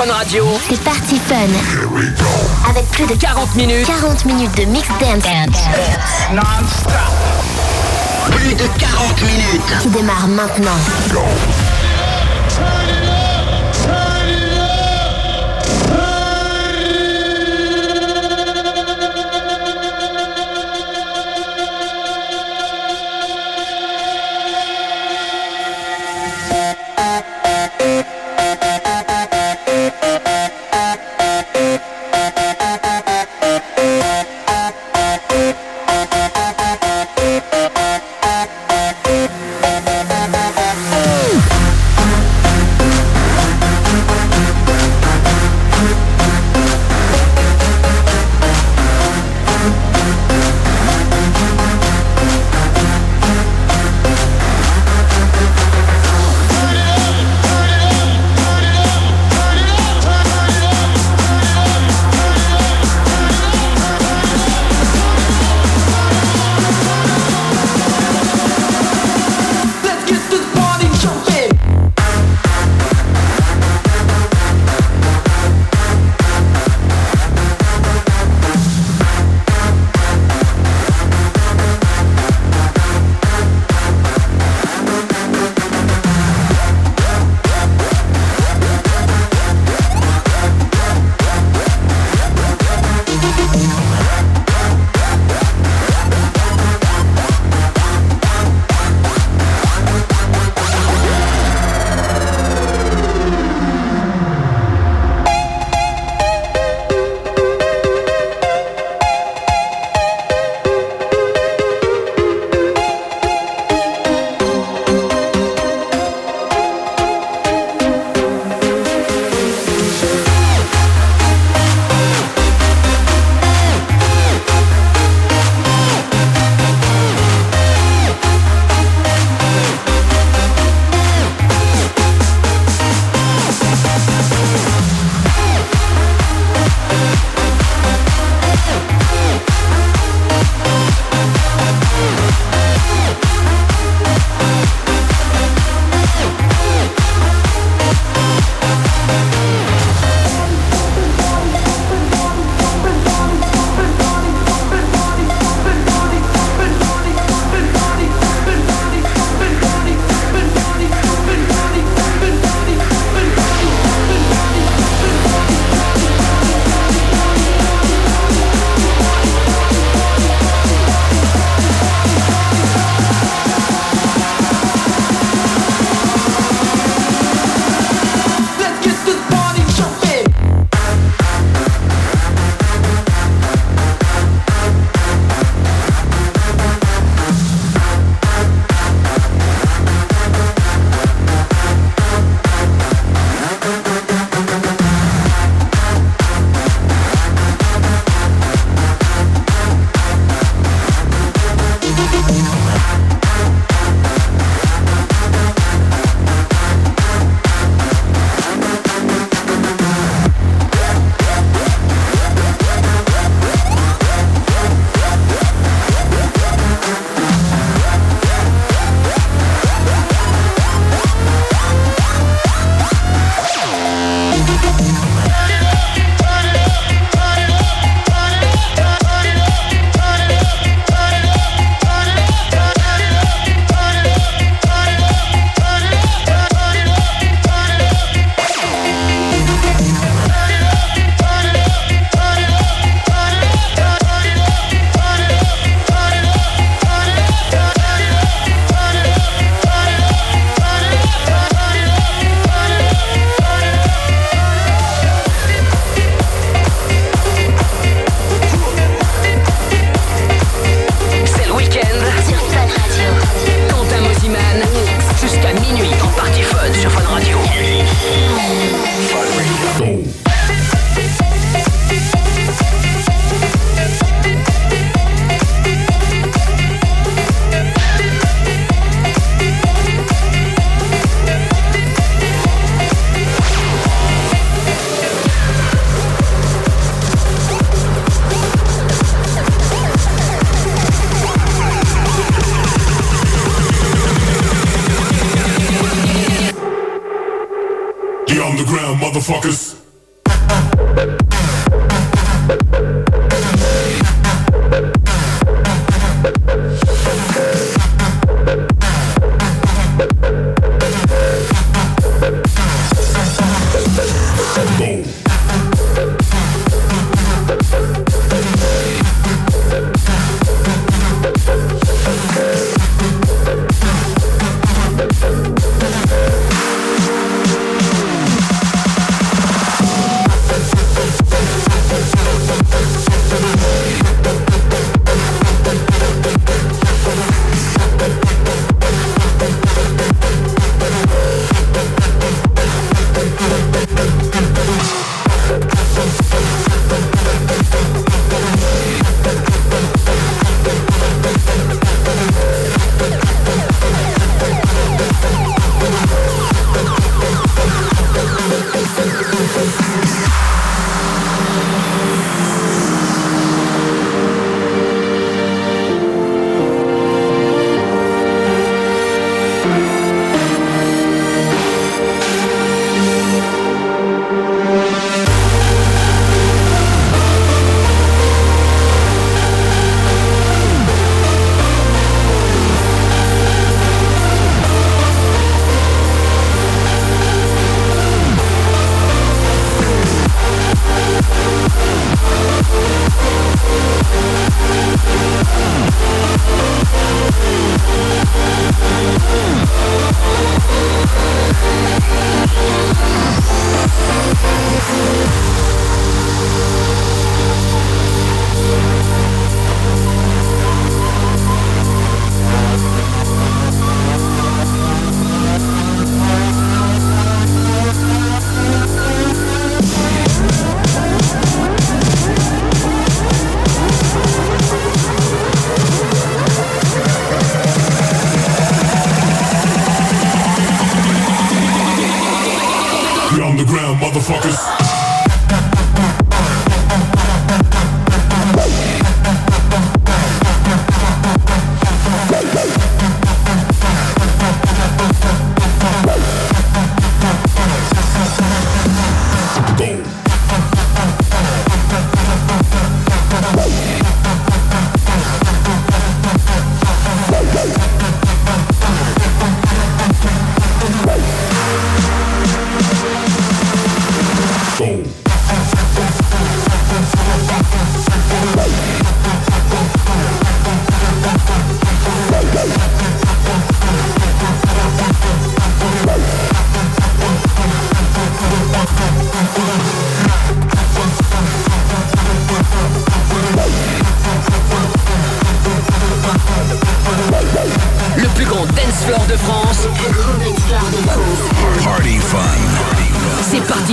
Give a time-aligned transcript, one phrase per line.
[0.00, 0.46] Fun Radio.
[0.66, 1.34] C'est parti fun.
[2.70, 3.86] Avec plus de 40 minutes.
[3.86, 5.24] 40 minutes de mix dance.
[6.32, 6.92] Non-stop.
[8.30, 9.78] Plus de 40 minutes.
[9.82, 10.70] Qui démarre maintenant.
[11.06, 11.69] C'est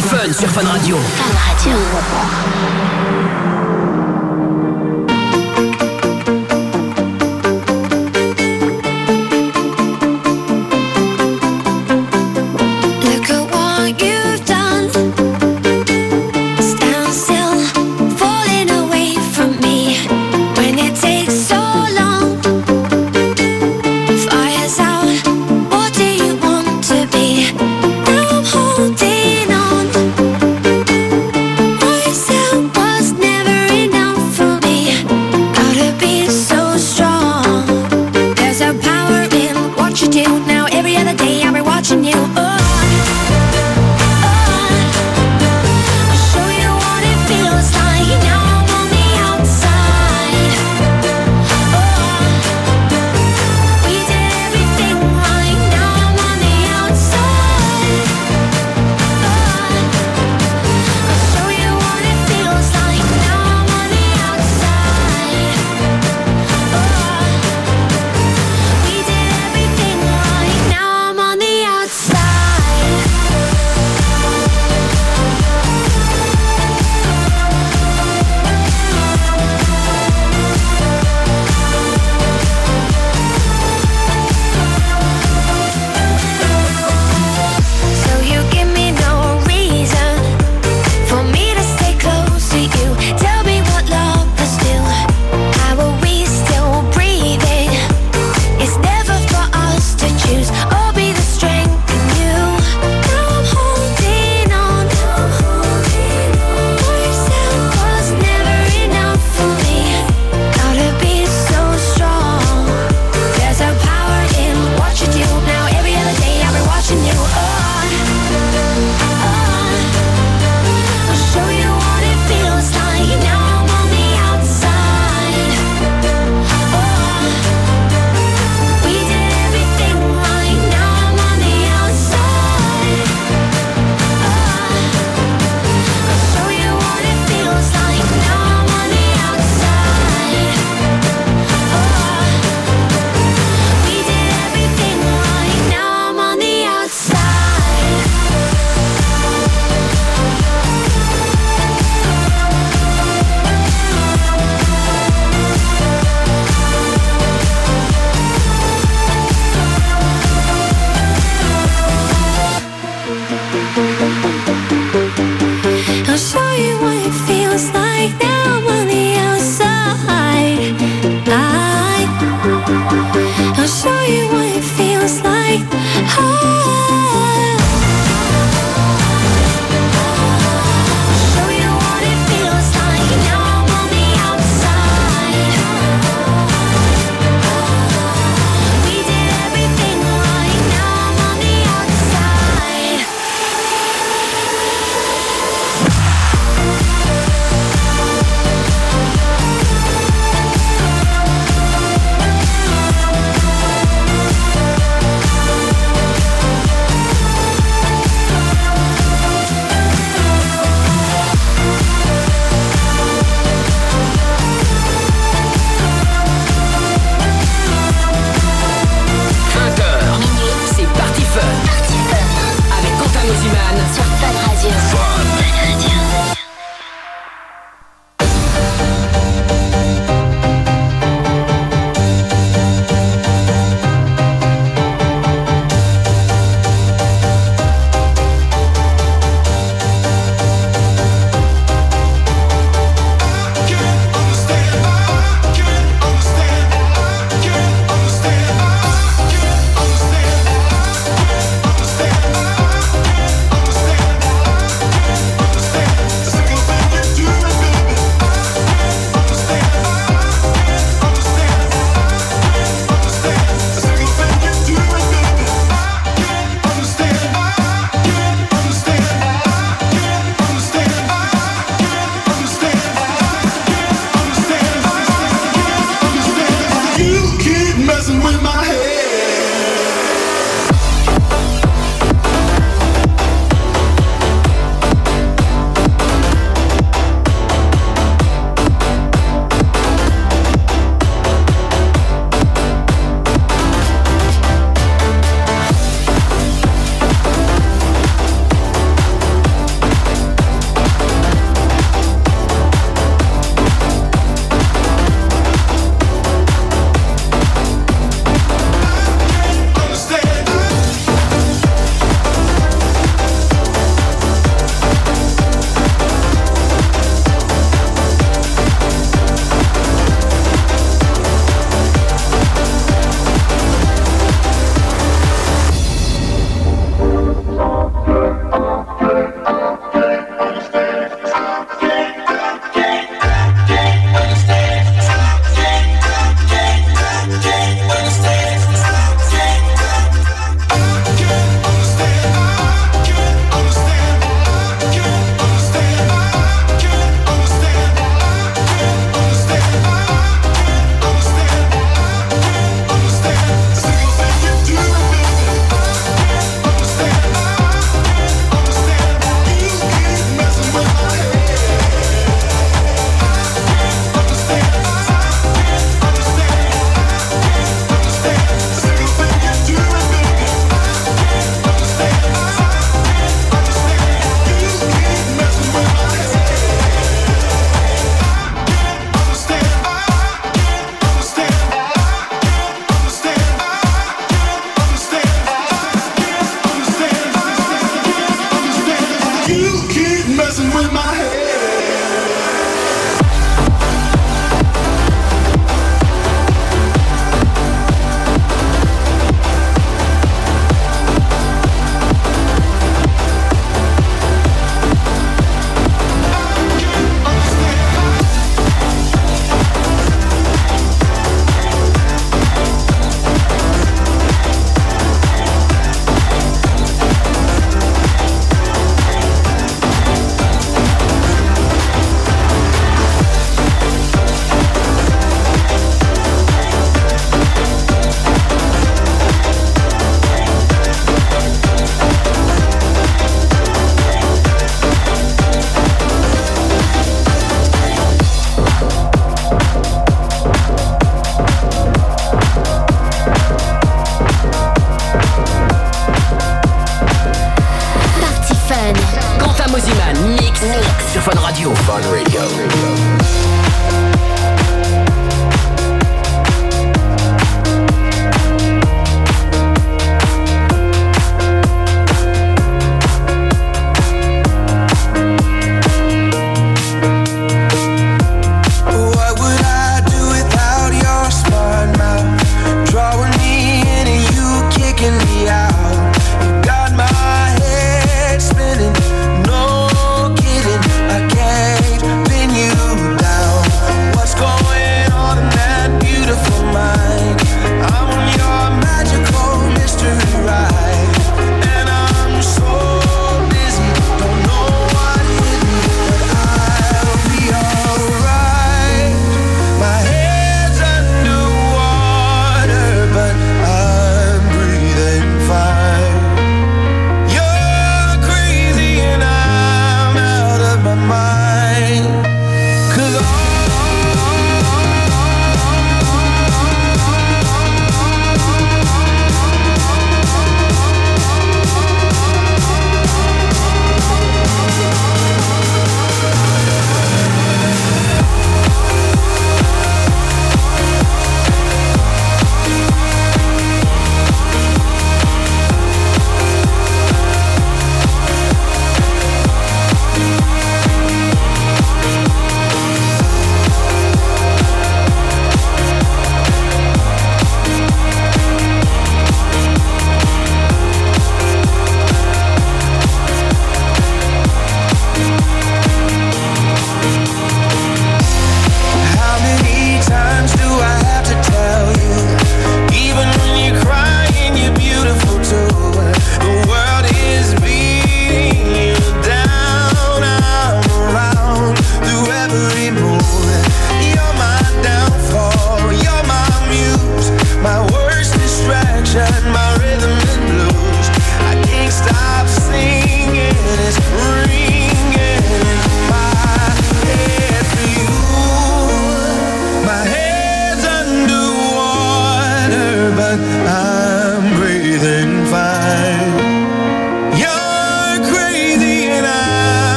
[0.00, 0.98] fun sur Fun Radio.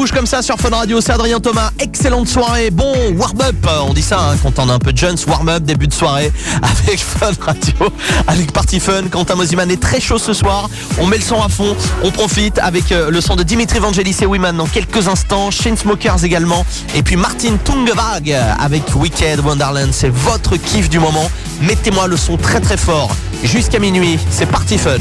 [0.00, 1.72] bouge comme ça sur Fun Radio, c'est Adrien Thomas.
[1.78, 3.54] Excellente soirée, bon warm-up,
[3.86, 6.32] on dit ça hein, quand on a un peu de jeunes, warm-up, début de soirée
[6.62, 7.92] avec Fun Radio,
[8.26, 9.08] avec Party Fun.
[9.10, 12.58] Quentin Moziman est très chaud ce soir, on met le son à fond, on profite
[12.60, 17.02] avec euh, le son de Dimitri Vangelis et Wiman dans quelques instants, Chainsmokers également, et
[17.02, 21.30] puis Martin Tungevag avec Wicked Wonderland, c'est votre kiff du moment.
[21.60, 24.96] Mettez-moi le son très très fort jusqu'à minuit, c'est Party Fun.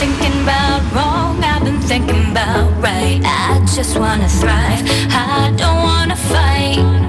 [0.00, 3.20] thinking about wrong, I've been thinking about right.
[3.22, 4.80] I just wanna thrive,
[5.12, 6.99] I don't wanna fight.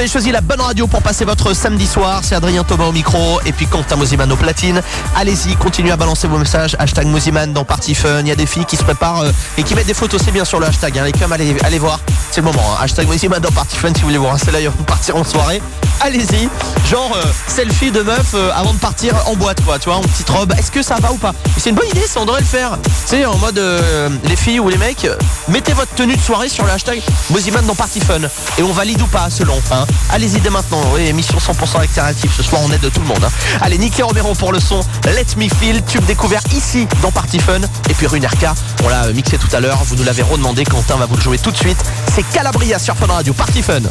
[0.00, 2.22] Avez choisi la bonne radio pour passer votre samedi soir.
[2.24, 4.80] C'est Adrien Thomas au micro et puis Quentin Mosiman au platine.
[5.14, 6.74] Allez-y, continuez à balancer vos messages.
[6.78, 8.20] Hashtag Mosiman dans Party Fun.
[8.20, 10.22] Il y a des filles qui se préparent euh, et qui mettent des photos.
[10.24, 10.98] C'est bien sur le hashtag.
[10.98, 11.04] Hein.
[11.04, 12.00] Les cums, allez, voir.
[12.30, 12.62] C'est le moment.
[12.72, 12.78] hein.
[12.82, 15.24] Hashtag Mosiman dans Party Fun si vous voulez vous rincer l'œil avant de partir en
[15.24, 15.60] soirée.
[16.02, 16.48] Allez-y.
[16.88, 19.78] Genre euh, selfie de meuf euh, avant de partir en boîte, quoi.
[19.78, 20.52] Tu vois, en petite robe.
[20.58, 21.32] Est-ce que ça va ou pas?
[21.58, 22.78] C'est une bonne idée, ça, on devrait le faire.
[23.06, 25.06] Sais, en mode euh, les filles ou les mecs,
[25.48, 28.20] mettez votre tenue de soirée sur le hashtag Mosiman dans Party Fun.
[28.58, 29.60] Et on valide ou pas selon.
[29.72, 29.84] Hein.
[30.10, 30.82] Allez-y dès maintenant.
[30.94, 32.30] Oui, émission 100% alternative.
[32.36, 33.22] Ce soir, on aide tout le monde.
[33.24, 33.30] hein.
[33.60, 34.80] Allez, Nicky Romero pour le son.
[35.04, 37.60] Let Me Feel, tube découvert ici dans Party Fun.
[37.90, 38.54] Et puis Runerka,
[38.84, 39.78] on l'a euh, mixé tout à l'heure.
[39.84, 40.64] Vous nous l'avez redemandé.
[40.64, 41.78] Quentin va vous le jouer tout de suite.
[42.14, 43.32] C'est Calabria sur Fun Radio.
[43.32, 43.82] Party Fun.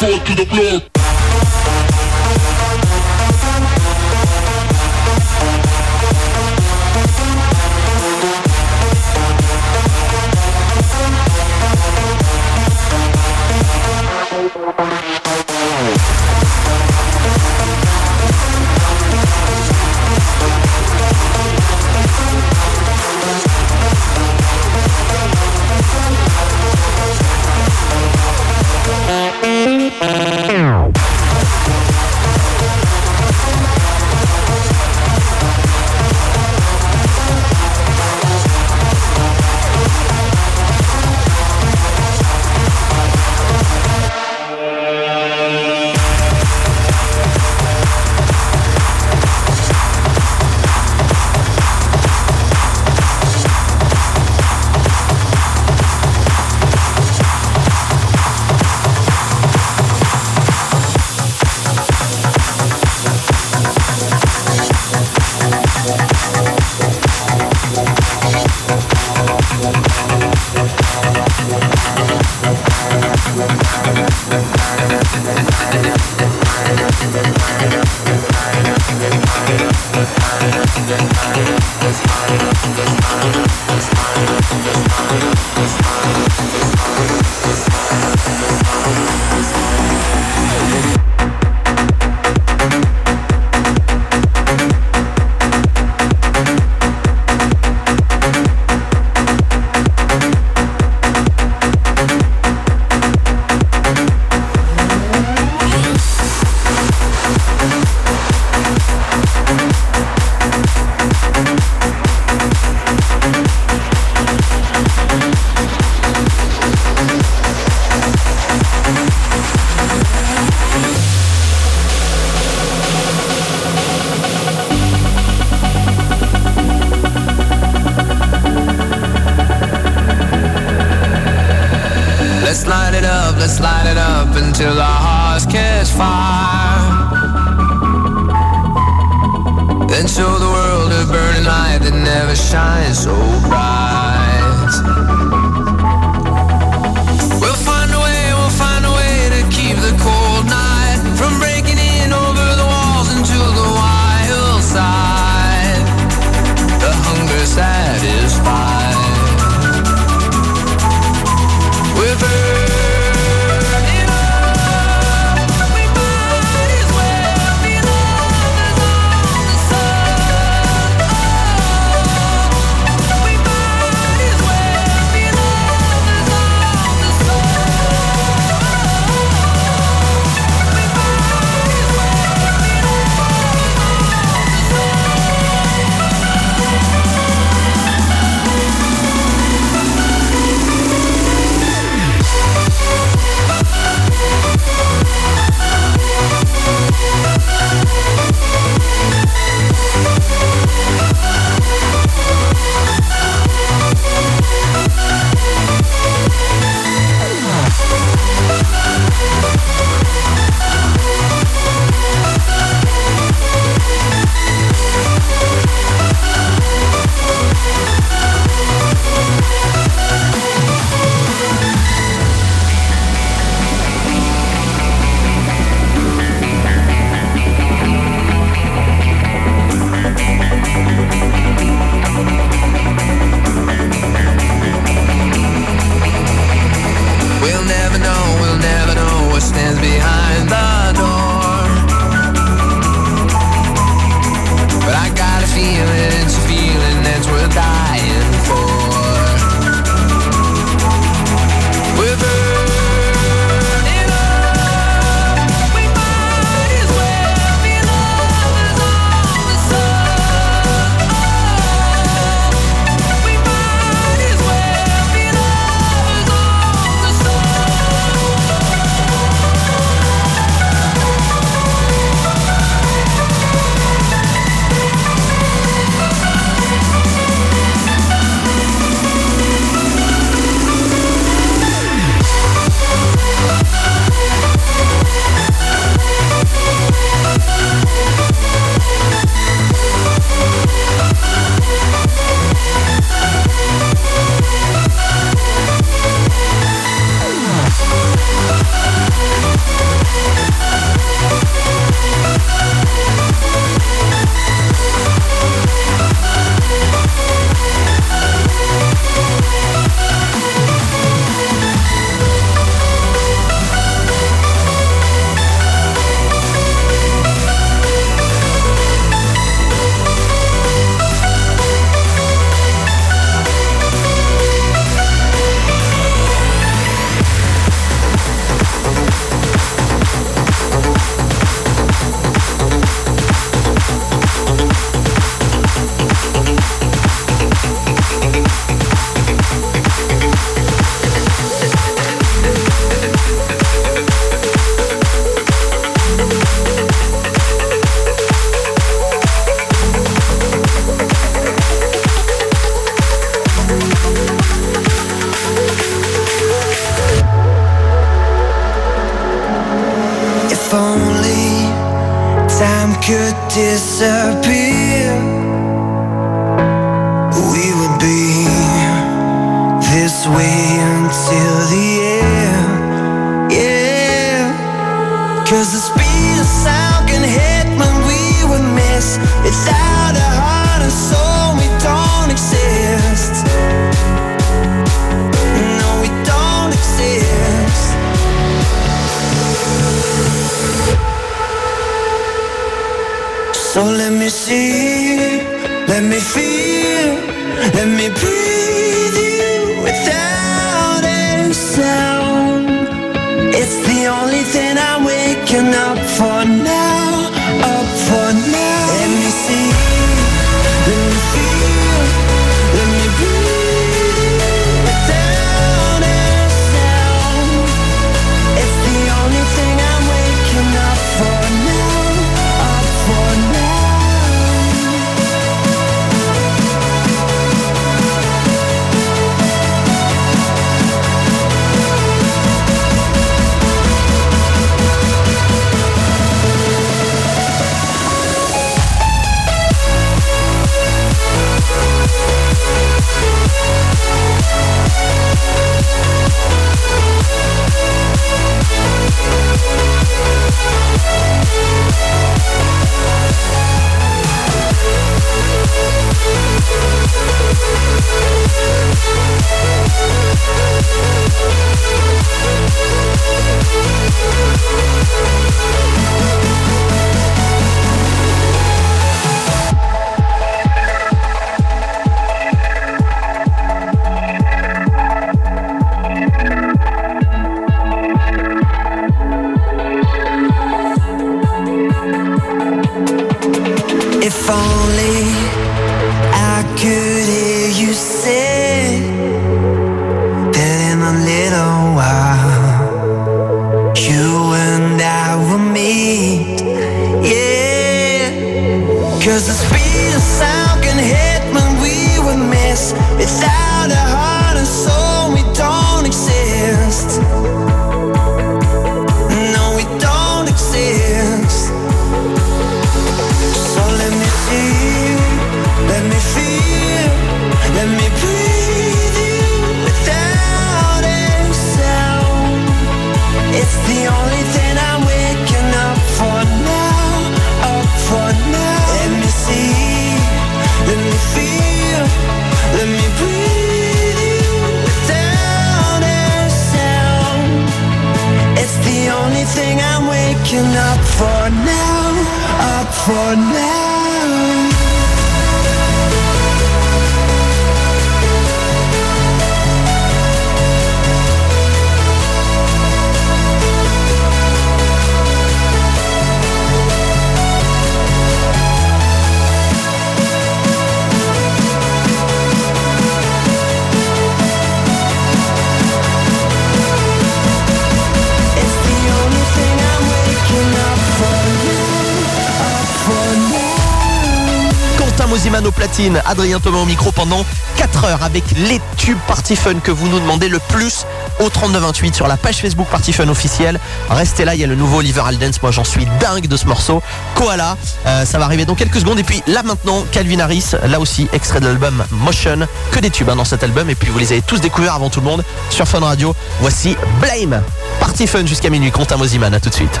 [576.24, 577.44] Adrien Thomas au micro pendant
[577.76, 581.04] 4 heures avec les tubes Party Fun que vous nous demandez le plus
[581.40, 583.78] au 3928 sur la page Facebook Party Fun officielle.
[584.08, 586.64] Restez là, il y a le nouveau Oliver Aldens, moi j'en suis dingue de ce
[586.64, 587.02] morceau.
[587.34, 587.76] Koala,
[588.06, 589.18] euh, ça va arriver dans quelques secondes.
[589.18, 593.28] Et puis là maintenant, Calvin Harris, là aussi, extrait de l'album Motion, que des tubes
[593.28, 593.90] hein, dans cet album.
[593.90, 596.34] Et puis vous les avez tous découverts avant tout le monde sur Fun Radio.
[596.60, 597.60] Voici Blame,
[598.00, 600.00] Party Fun jusqu'à minuit, Quentin Mosiman, à tout de suite.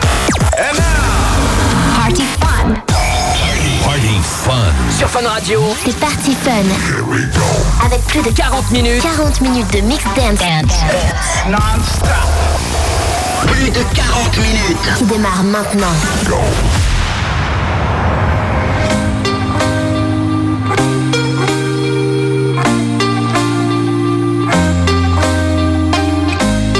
[5.00, 6.50] Sur Fun Radio, C'est Party Fun.
[7.86, 9.02] Avec plus de 40 minutes.
[9.02, 10.38] 40 minutes de mix dance
[13.46, 14.98] Plus de 40 minutes.
[14.98, 15.86] qui démarre maintenant.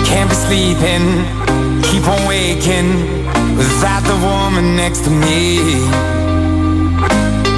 [0.04, 1.24] Can't be sleeping,
[1.84, 6.19] keep on waking without the woman next to me.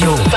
[0.00, 0.27] Radio.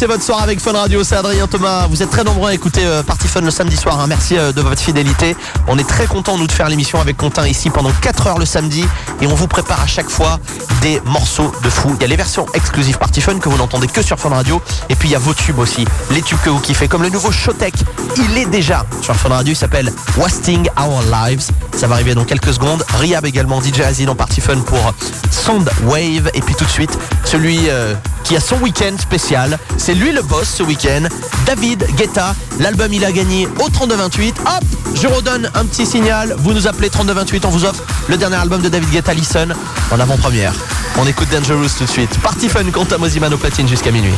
[0.00, 1.86] Passer votre soir avec Fun Radio, c'est Adrien Thomas.
[1.86, 4.00] Vous êtes très nombreux à écouter euh, Fun le samedi soir.
[4.00, 4.06] hein.
[4.06, 5.36] Merci euh, de votre fidélité.
[5.68, 8.46] On est très content nous de faire l'émission avec Quentin ici pendant 4 heures le
[8.46, 8.82] samedi
[9.20, 10.40] et on vous prépare à chaque fois
[10.80, 11.90] des morceaux de fou.
[11.96, 14.62] Il y a les versions exclusives Party Fun que vous n'entendez que sur Fun Radio
[14.88, 17.10] et puis il y a vos tubes aussi, les tubes que vous kiffez comme le
[17.10, 17.74] nouveau Showtech.
[18.16, 21.48] Il est déjà sur Fun Radio, il s'appelle Wasting Our Lives.
[21.80, 22.84] Ça va arriver dans quelques secondes.
[22.98, 24.92] Riab également DJ Azil en Party Fun pour
[25.30, 26.90] Sound Wave et puis tout de suite
[27.24, 29.58] celui euh, qui a son week-end spécial.
[29.78, 31.04] C'est lui le boss ce week-end.
[31.46, 32.34] David Guetta.
[32.58, 34.34] L'album il a gagné au 3228.
[34.40, 36.34] Hop, je redonne un petit signal.
[36.36, 37.46] Vous nous appelez 3228.
[37.46, 39.54] On vous offre le dernier album de David Guetta, Listen,
[39.90, 40.52] en avant-première.
[40.98, 42.14] On écoute Dangerous tout de suite.
[42.20, 44.12] Party Fun compte à platine jusqu'à minuit.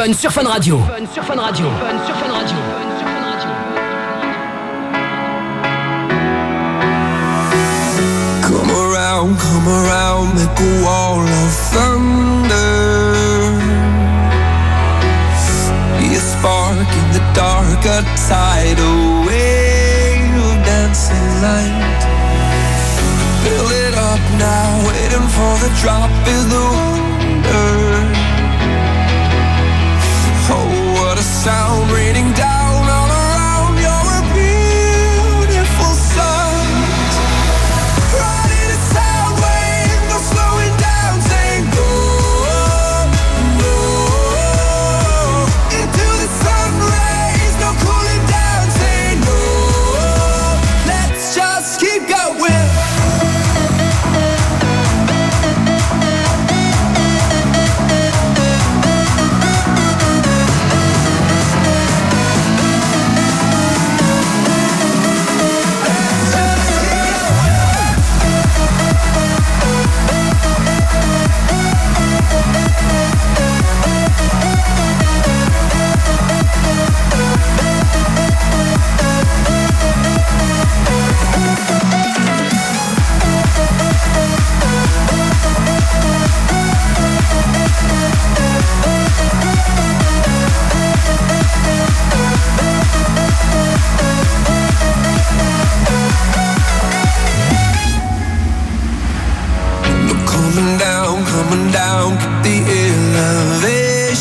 [0.00, 0.78] Fun sur Fun Radio.
[0.78, 1.66] Fun sur Fun Radio.
[1.66, 2.56] Fun sur Fun Radio.
[8.40, 12.48] Come around, come around, make a wall of thunder.
[15.98, 22.02] A spark in the dark, a tidal wave of dancing light.
[23.44, 27.19] Fill it up now, waiting for the drop in the water.
[31.40, 32.59] sound raining down.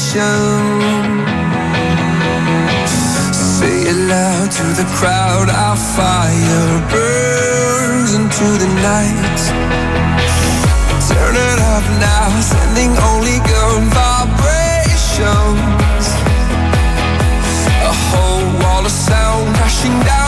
[0.09, 1.21] station.
[3.35, 9.39] Say it loud to the crowd, our fire burns into the night.
[11.09, 15.19] Turn it up now, sending only good vibrations.
[17.83, 20.18] A whole wall of sound crashing down.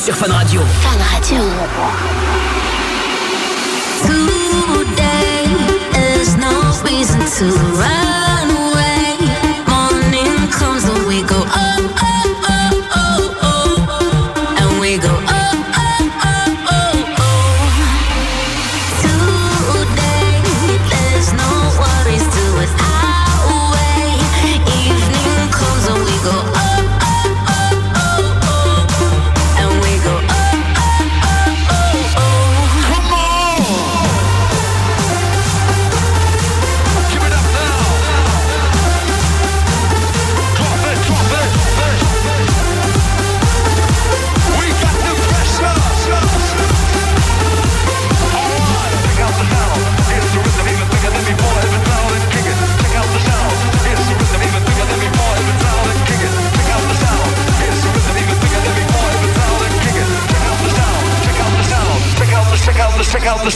[0.00, 0.39] Sur.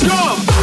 [0.01, 0.54] The, check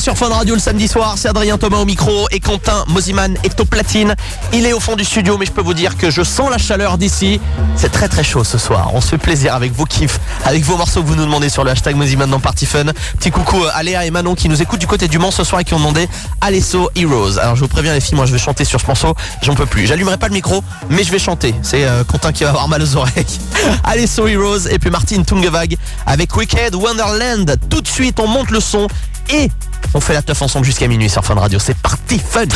[0.00, 1.14] sur Fun Radio le samedi soir.
[1.18, 4.14] C'est Adrien Thomas au micro et Quentin Mosiman est au platine.
[4.52, 6.56] Il est au fond du studio, mais je peux vous dire que je sens la
[6.56, 7.40] chaleur d'ici.
[7.76, 8.90] C'est très très chaud ce soir.
[8.94, 11.62] On se fait plaisir avec vos kiffs, avec vos morceaux que vous nous demandez sur
[11.62, 12.86] le hashtag Mosiman dans Party Fun.
[13.18, 15.60] Petit coucou à Léa et Manon qui nous écoutent du côté du Mans ce soir
[15.60, 16.08] et qui ont demandé
[16.40, 17.38] Alesso Heroes.
[17.38, 19.14] Alors je vous préviens les filles, moi je vais chanter sur ce morceau.
[19.42, 19.86] J'en peux plus.
[19.86, 21.54] J'allumerai pas le micro, mais je vais chanter.
[21.62, 23.26] C'est euh, Quentin qui va avoir mal aux oreilles.
[23.84, 27.56] Alesso Heroes et puis Martine Tungevag avec Wicked Wonderland.
[27.68, 28.86] Tout de suite, on monte le son
[29.30, 29.50] et
[29.94, 31.58] on fait la teuf ensemble jusqu'à minuit sur Fun Radio.
[31.58, 32.46] C'est parti fun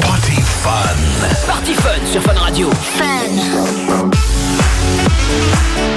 [0.00, 0.96] Party Fun.
[1.46, 2.70] Party Fun sur Fun Radio.
[5.74, 5.91] I've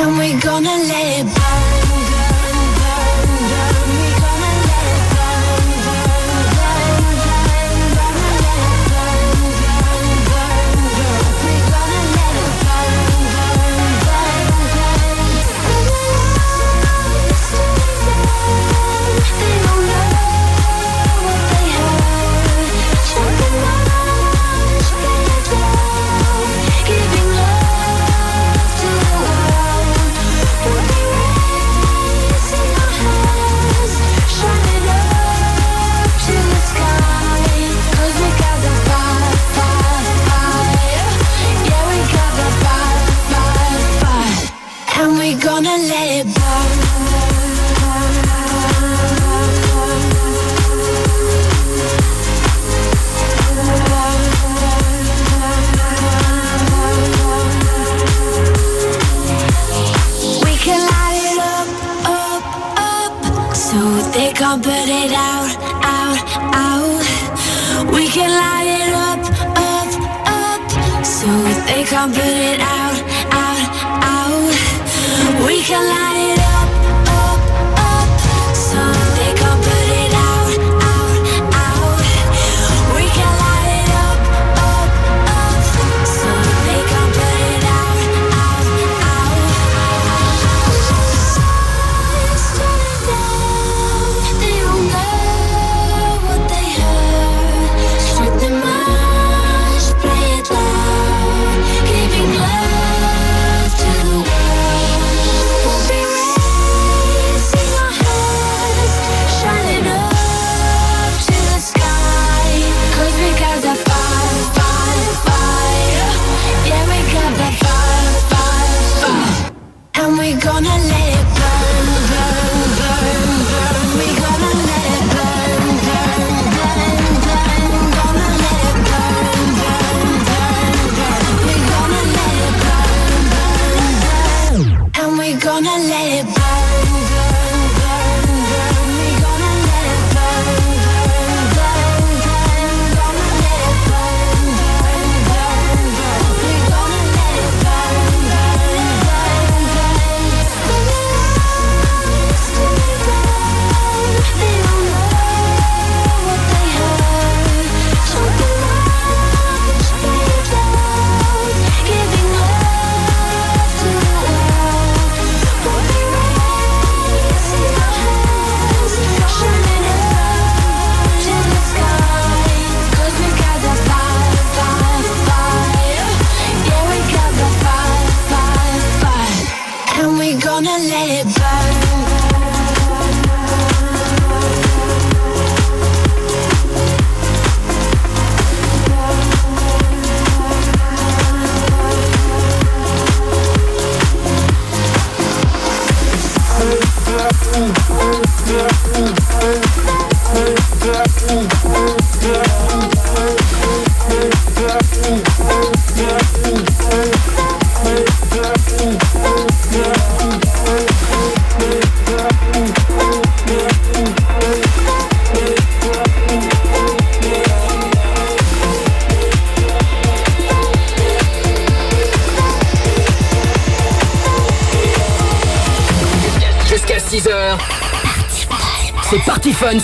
[0.00, 1.57] And we're gonna let it burn,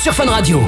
[0.05, 0.64] sur Fun Radio.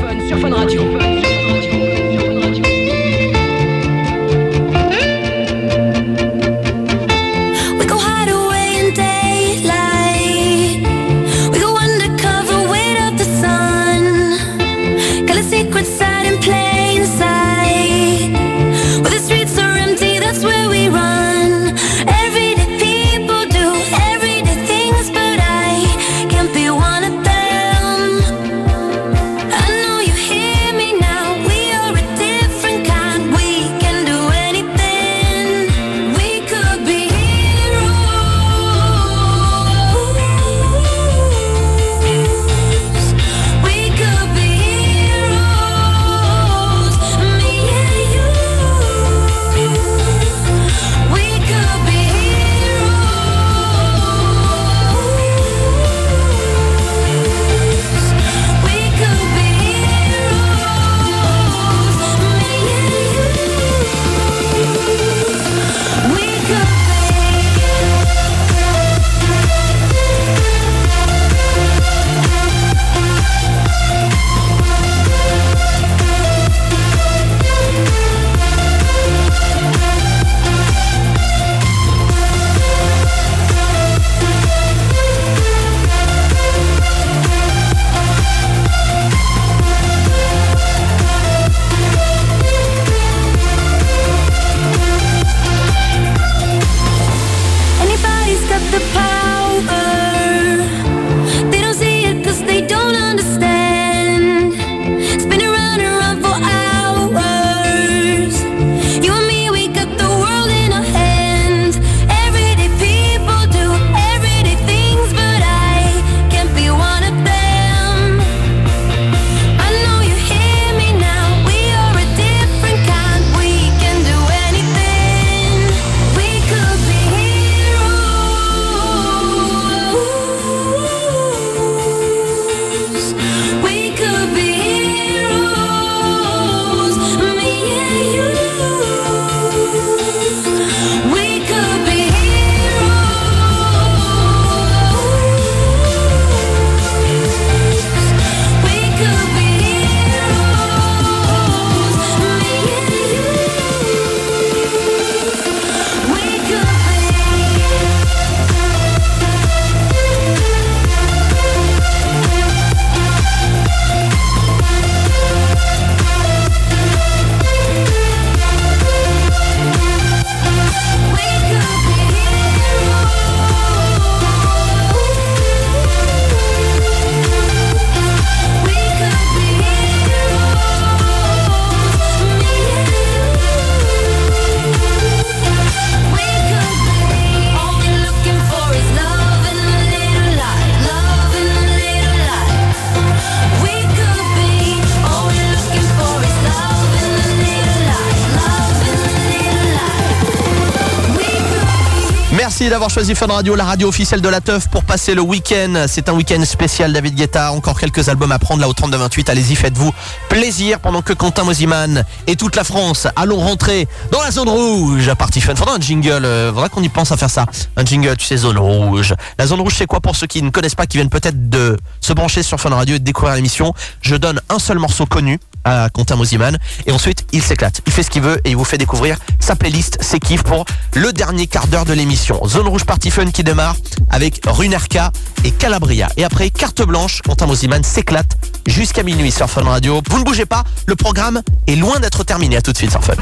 [202.87, 205.87] D'avoir choisi Fun Radio, la radio officielle de la teuf pour passer le week-end.
[205.89, 207.51] C'est un week-end spécial David Guetta.
[207.51, 209.29] Encore quelques albums à prendre là au 32-28.
[209.29, 209.93] Allez-y, faites-vous
[210.29, 215.09] plaisir pendant que Quentin Mosiman et toute la France allons rentrer dans la zone rouge
[215.09, 215.57] à Party Fun.
[215.57, 217.47] Faudra un jingle, euh, faudra qu'on y pense à faire ça.
[217.77, 219.15] Un jingle, tu sais, zone rouge.
[219.37, 221.77] La zone rouge, c'est quoi pour ceux qui ne connaissent pas, qui viennent peut-être de
[222.01, 223.75] se brancher sur Fun Radio et de découvrir l'émission?
[224.01, 226.57] Je donne un seul morceau connu à Quentin Mosiman
[226.87, 227.81] et ensuite il s'éclate.
[227.87, 230.65] Il fait ce qu'il veut et il vous fait découvrir sa playlist, ses kiffs pour
[230.97, 232.41] le dernier quart d'heure de l'émission.
[232.47, 233.77] Zone Rouge Party Fun qui démarre
[234.09, 235.13] avec Runerka
[235.45, 236.09] et Calabria.
[236.17, 238.37] Et après, carte blanche, Quentin Mosiman s'éclate
[238.67, 240.01] jusqu'à minuit sur Fun Radio.
[240.11, 242.57] Vous ne bougez pas, le programme est loin d'être terminé.
[242.57, 243.13] À tout de suite sur Fun.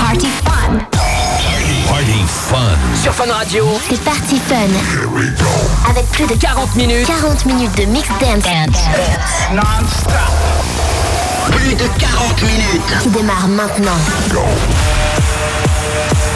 [0.00, 0.78] Party Fun.
[1.88, 2.58] Party Fun.
[3.02, 5.90] Sur Fun Radio, C'est Party Fun.
[5.90, 8.44] Avec plus de 40 minutes, 40 minutes de mix dance
[11.50, 13.02] plus de 40 minutes.
[13.02, 13.98] qui démarre maintenant.
[15.82, 16.31] Quentin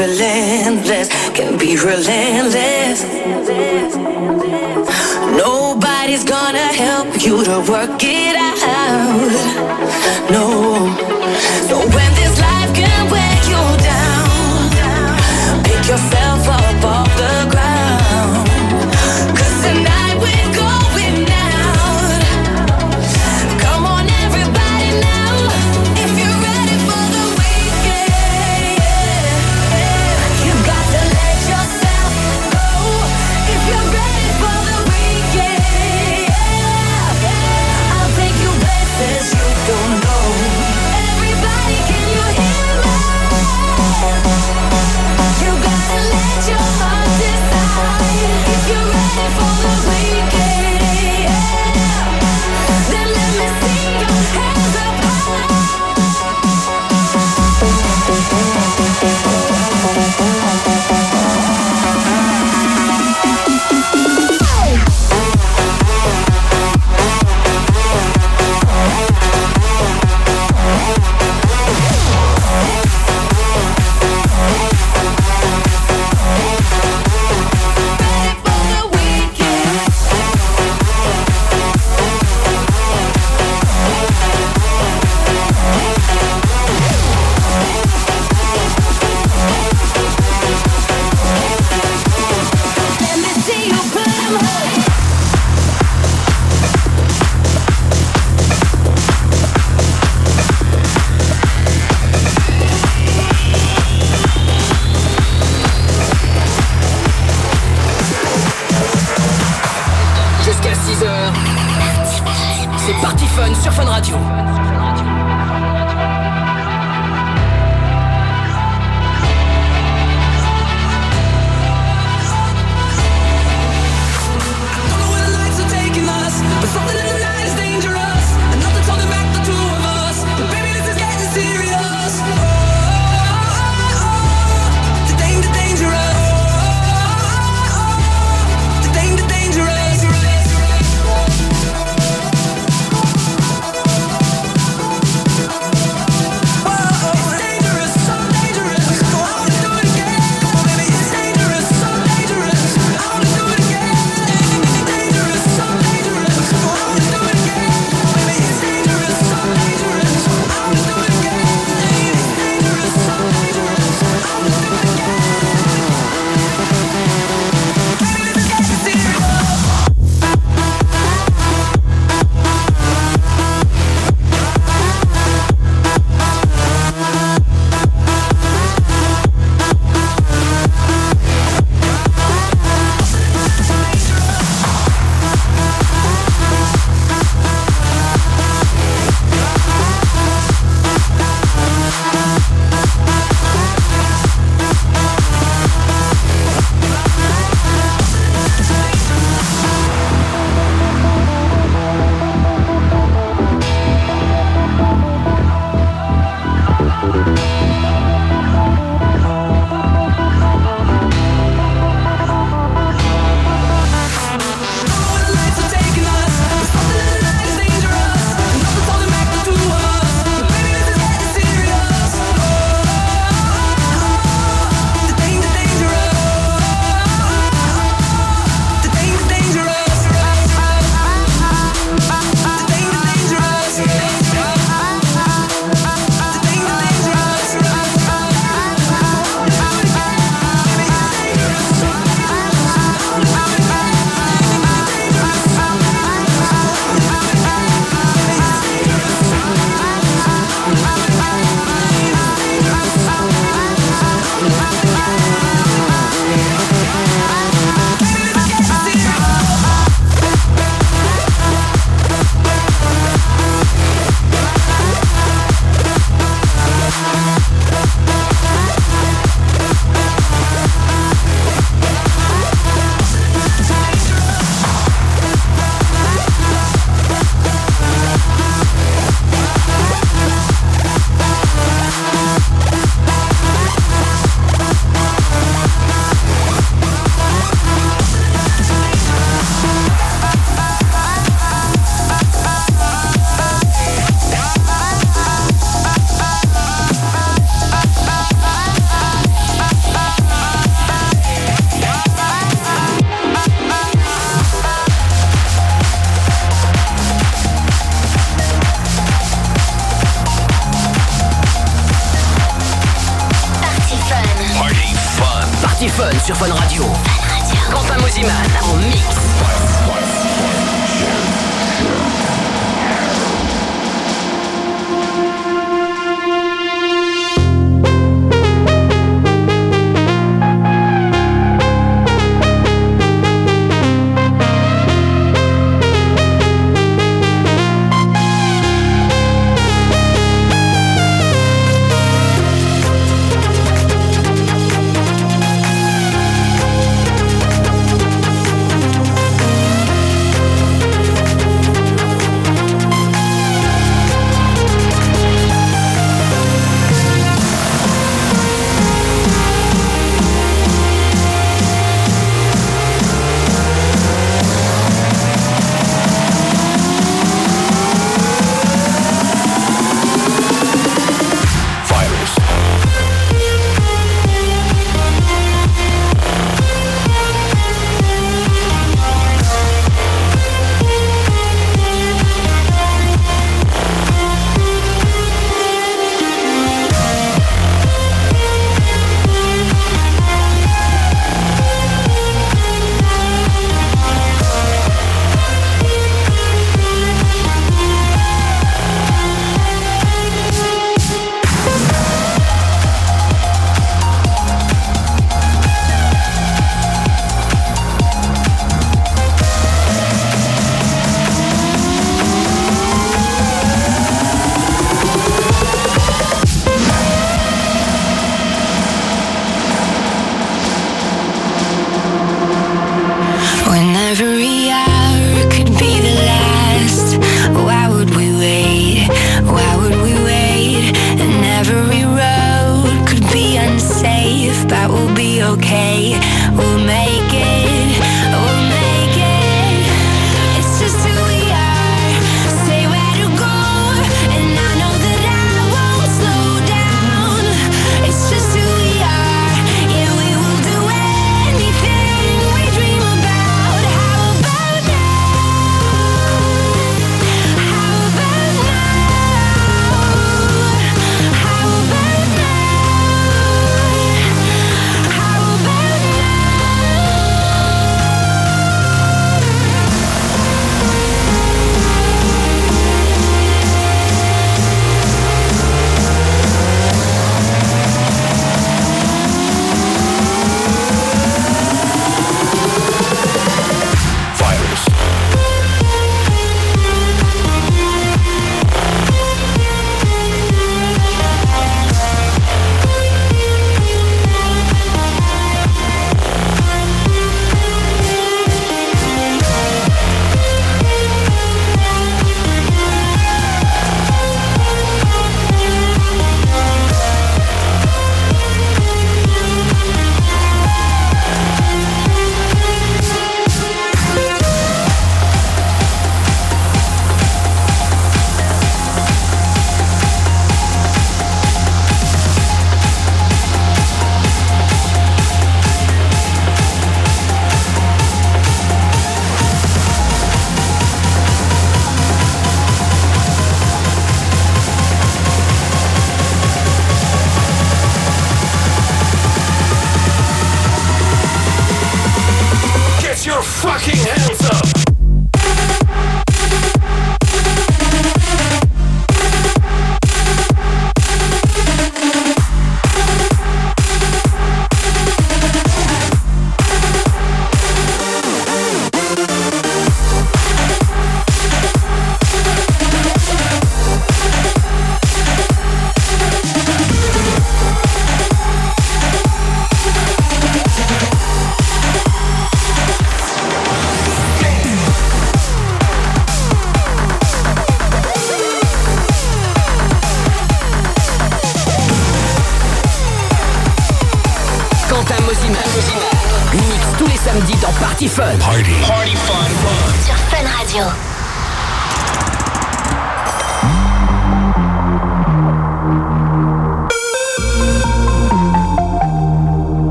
[0.00, 3.04] relentless, can be relentless.
[5.36, 8.39] Nobody's gonna help you to work it out.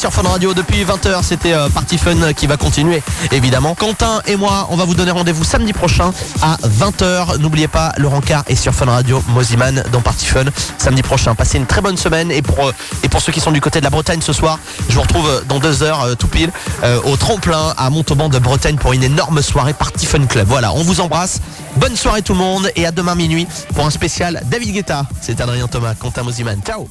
[0.00, 3.02] Sur Fun Radio depuis 20h, c'était euh, Party Fun qui va continuer
[3.32, 3.74] évidemment.
[3.74, 6.10] Quentin et moi, on va vous donner rendez-vous samedi prochain
[6.40, 7.36] à 20h.
[7.38, 10.44] N'oubliez pas, Laurent Carr est sur Fun Radio, Moziman dans Party Fun
[10.78, 11.34] samedi prochain.
[11.34, 12.72] Passez une très bonne semaine et pour, euh,
[13.02, 14.58] et pour ceux qui sont du côté de la Bretagne ce soir,
[14.88, 16.50] je vous retrouve euh, dans deux heures euh, tout pile
[16.82, 20.46] euh, au tremplin à Montauban de Bretagne pour une énorme soirée Party Fun Club.
[20.48, 21.40] Voilà, on vous embrasse.
[21.76, 25.04] Bonne soirée tout le monde et à demain minuit pour un spécial David Guetta.
[25.20, 26.58] C'est Adrien Thomas, Quentin Moziman.
[26.64, 26.88] Ciao